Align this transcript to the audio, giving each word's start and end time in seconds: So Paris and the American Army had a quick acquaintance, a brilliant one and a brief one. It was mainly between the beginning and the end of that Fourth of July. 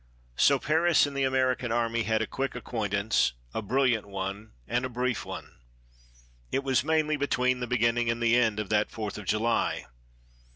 So 0.35 0.57
Paris 0.57 1.05
and 1.05 1.15
the 1.15 1.25
American 1.25 1.71
Army 1.71 2.01
had 2.01 2.23
a 2.23 2.25
quick 2.25 2.55
acquaintance, 2.55 3.33
a 3.53 3.61
brilliant 3.61 4.07
one 4.07 4.53
and 4.67 4.83
a 4.83 4.89
brief 4.89 5.25
one. 5.25 5.59
It 6.51 6.63
was 6.63 6.83
mainly 6.83 7.17
between 7.17 7.59
the 7.59 7.67
beginning 7.67 8.09
and 8.09 8.19
the 8.19 8.35
end 8.35 8.59
of 8.59 8.69
that 8.69 8.89
Fourth 8.89 9.19
of 9.19 9.25
July. 9.27 9.85